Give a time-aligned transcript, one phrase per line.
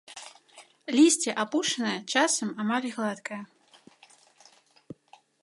[0.97, 3.41] Лісце апушанае, часам амаль гладкае.